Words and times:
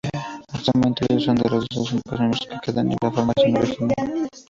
Actualmente, 0.51 1.05
ellos 1.09 1.27
dos 1.27 1.45
son 1.45 1.51
los 1.51 1.67
únicos 1.91 2.19
miembros 2.19 2.47
que 2.49 2.59
quedan 2.71 2.89
de 2.89 2.97
la 2.99 3.11
formación 3.11 3.55
original. 3.57 4.29